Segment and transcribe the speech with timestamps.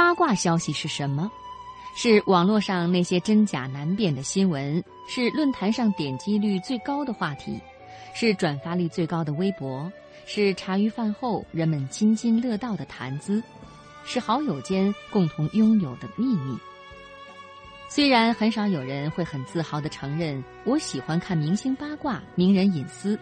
[0.00, 1.30] 八卦消息是什么？
[1.94, 7.60] 是网络上那些真假难辨的新闻，是论坛上点击率最高的话题，
[8.14, 9.92] 是转发率最高的微博，
[10.24, 13.42] 是茶余饭后人们津津乐道的谈资，
[14.02, 16.56] 是好友间共同拥有的秘密。
[17.90, 23.18] 虽然很少有人会很自豪地承认我喜欢看明星八卦、名人隐私，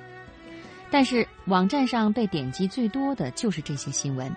[0.93, 4.33] 但是网站上被点击最多的就是这些新闻，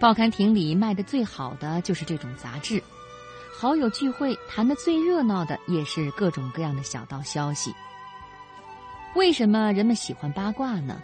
[0.00, 2.82] 报刊亭里卖的最好的就是这种杂志。
[3.56, 7.72] 好友聚会谈的最热闹的也是各种各样的小道消息。
[9.14, 11.00] 为什么人们喜欢八卦呢？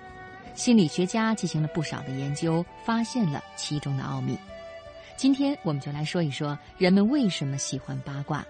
[0.55, 4.37] 心理学家进行了不少的研究，发现了其中的奥秘。
[5.17, 8.45] 今天我们就来说一说人们为什么喜欢八卦。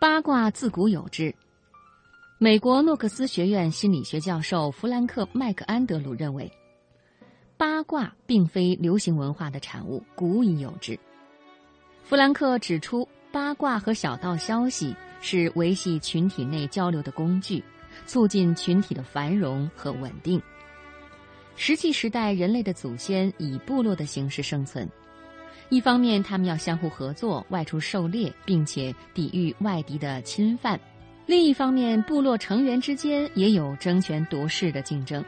[0.00, 1.34] 八卦自古有之。
[2.38, 6.50] 美国诺克斯学院心理学教授弗兰克·麦克安德鲁认为，
[7.60, 10.98] 八卦并非流行文化的产物，古已有之。
[12.02, 17.62] 弗兰克指出，八卦和小道消息是维系群体内交流的工具，
[18.06, 20.40] 促进群体的繁荣和稳定。
[21.54, 24.88] 石器时代，人类的祖先以部落的形式生存，
[25.68, 30.78] 一方面他们要相互合作，外出狩猎，并且抵御外敌的侵犯；
[31.26, 35.22] 另一方面，部落成员之间也有争权夺势的竞争。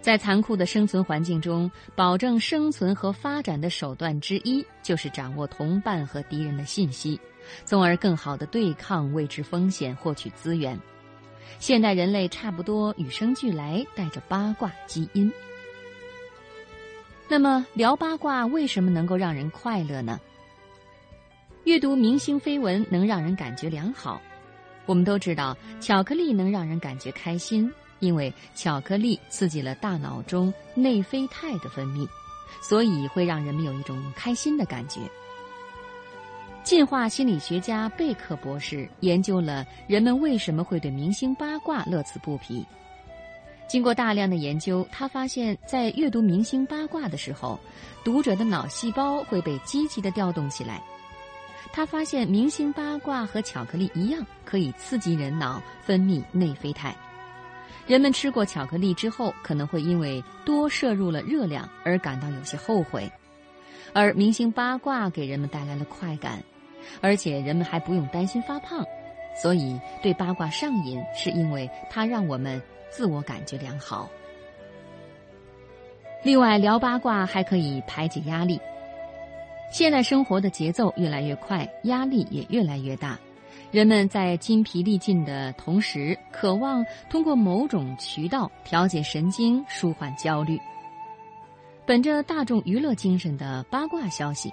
[0.00, 7.20] 在残酷的生存环境中，保证生存和发展的手段之一，就是掌握同伴和敌人的信息，
[7.64, 10.78] 从而更好的对抗未知风险，获取资源。
[11.58, 15.30] 现代人类差不多与生俱来带着八卦基因。
[17.28, 20.18] 那么，聊八卦为什么能够让人快乐呢？
[21.64, 24.22] 阅读明星绯闻能让人感觉良好。
[24.86, 27.70] 我们都知道，巧克力能让人感觉开心。
[28.00, 32.08] 因为巧克力刺激了大脑中内啡肽的分泌，
[32.62, 35.00] 所以会让人们有一种开心的感觉。
[36.64, 42.64] 进化心理学家贝克博士研究了人们为什么会对明星八卦乐此不疲。
[43.66, 47.58] 经过大量的研究，他发现，在阅读明星八卦的时候，
[48.02, 50.82] 读者的脑细胞会被积极的调动起来。
[51.70, 56.94] 他发现，明星八卦和巧克力一样，可以刺激人脑分泌内啡肽。
[57.88, 63.10] 人们吃过巧克力之后，可能会因为多摄入了热量而感到有些后悔，
[63.94, 66.42] 而明星八卦给人们带来了快感，
[67.00, 68.84] 而且人们还不用担心发胖，
[69.34, 72.60] 所以对八卦上瘾，是因为它让我们
[72.90, 74.06] 自我感觉良好。
[76.22, 78.60] 另外，聊八卦还可以排解压力。
[79.72, 83.18] 现代生活的节奏越来越快，压力也越来越大。
[83.70, 90.58] 人们在筋疲力尽的同时，渴望通过某种渠道调节神经、舒缓焦虑。
[91.84, 94.50] 本着大众娱乐精神的八卦消息，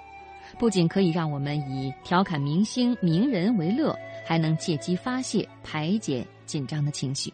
[0.58, 7.32] 不仅可以让我们以调侃明星、名人为乐，还能借机发泄、排解紧张的情绪。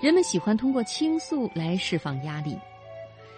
[0.00, 2.56] 人们喜欢通过倾诉来释放压力，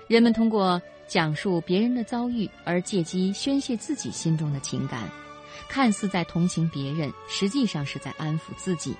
[0.06, 5.10] 人们通过讲述别人的遭遇而借机宣泄自己心中的情感。
[5.68, 8.94] 看似在同情别人，实际上是在安抚自己，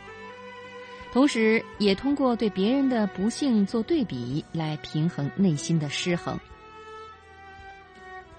[1.13, 6.39] 同时也通过对别人的不幸做对比来平衡内心的失衡。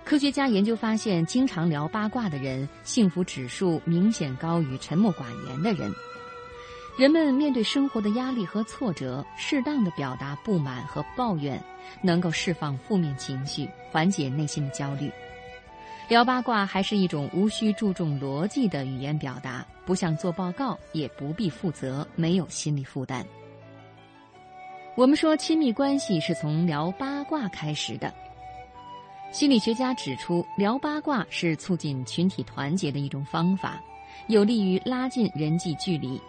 [0.04, 5.92] 科学家研究发现，经常聊八卦的人，幸福指数明显高于沉默寡言的人。
[6.98, 11.62] 人们面对生活的压力和挫折，适当的表达不满和抱怨，
[12.02, 15.12] 能够释放负面情绪，缓解内心的焦虑。
[16.08, 23.26] 聊八卦还是一种无需注重逻辑的语言表达，不像做报告，也不必负责，没有心理负担。
[24.96, 28.14] 我们说亲密关系是从聊八卦开始的。
[29.34, 33.82] 心理学家指出，聊八卦是促进群体团结的一种方法，
[34.28, 36.20] 有利于拉近人际距离。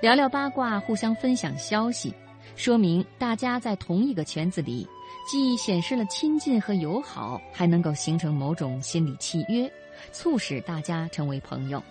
[0.00, 2.12] 聊聊八卦，互相分享消息，
[2.56, 4.84] 说明大家在同一个圈子里。
[5.30, 9.72] 既显示了亲近和友好，还能够形成某种心理契约，
[10.12, 11.82] 促使大家成为朋友。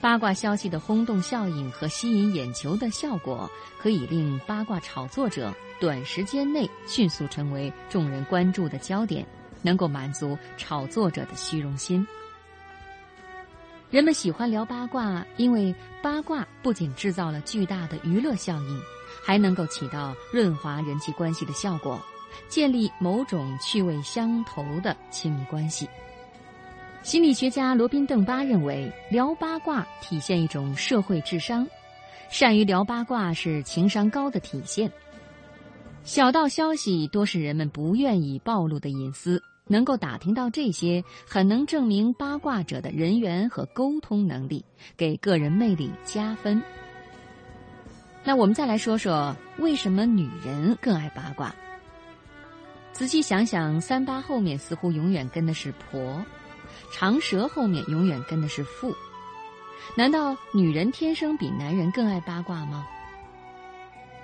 [0.00, 3.50] 八卦消息的轰动效应和吸引眼球的效果，
[3.80, 9.26] 可以令八卦炒作者短时间内迅速成为众人关注的焦点，
[9.62, 12.06] 能够满足炒作者的虚荣心。
[13.88, 18.82] 人们喜欢聊八卦，因为八卦不仅制造了巨大的娱乐效应，
[19.24, 21.98] 还能够起到润滑人际关系的效果。
[22.48, 25.88] 建立某种趣味相投的亲密关系。
[27.02, 31.66] 心理学家罗宾·邓巴认为，聊八卦体现一种社会智商，
[32.30, 34.90] 善于聊八卦是情商高的体现。
[36.02, 44.64] 小道消息多是人们不愿意暴露的隐私，能够打听到这些，很能证明八卦者的人缘和沟通能力，
[44.96, 46.60] 给个人魅力加分。
[48.24, 51.54] 那我们再来说说，为什么女人更爱八卦？
[52.96, 56.24] 仔细想想，三八后面似乎永远跟的是婆，
[56.90, 58.96] 长舌后面永远跟的是妇。
[59.94, 62.86] 难道女人天生比男人更爱八卦吗？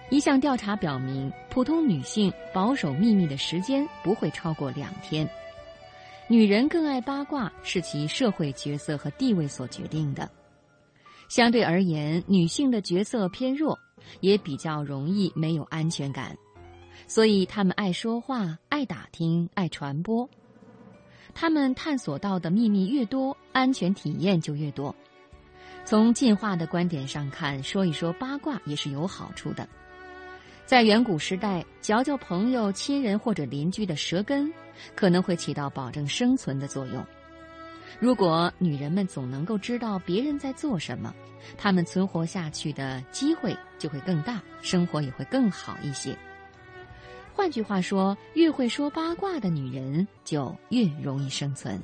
[0.08, 5.28] 一项调查表明，普通女性保守秘密的时间不会超过两天。
[6.26, 10.30] 女人更爱八卦是其社会角色和地位所决定的。
[11.28, 13.78] 相对而言，女性的角色偏弱，
[14.20, 16.34] 也比较容易没有安全感。
[17.06, 20.28] 所以，他们爱说话、爱打听、爱传播。
[21.34, 24.94] 他们探索到的秘密越多，安全体验就越多。
[25.84, 29.68] 从进化的观点上看，说一说八卦也是有好处的。
[30.64, 34.52] 在远古时代，嚼嚼朋友、亲人或者邻居的舌根，
[34.94, 37.04] 可能会起到保证生存的作用。
[37.98, 41.12] 如果女人们总能够知道别人在做什么，
[41.58, 46.16] 她们存活下去的机会就会更大，生活也会更好一些。
[47.34, 51.80] 换句话说，越会说八卦的女人就越容易生存。